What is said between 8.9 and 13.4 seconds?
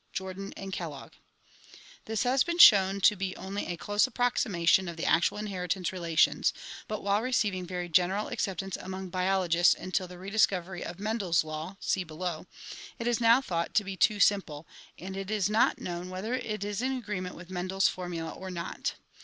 biologists until the rediscovery of Mendel's law (see below), it is